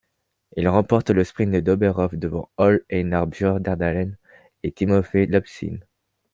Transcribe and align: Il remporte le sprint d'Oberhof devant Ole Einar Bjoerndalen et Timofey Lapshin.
Il 0.57 0.67
remporte 0.67 1.11
le 1.11 1.23
sprint 1.23 1.55
d'Oberhof 1.57 2.15
devant 2.15 2.49
Ole 2.57 2.83
Einar 2.89 3.27
Bjoerndalen 3.27 4.17
et 4.63 4.71
Timofey 4.71 5.27
Lapshin. 5.27 5.77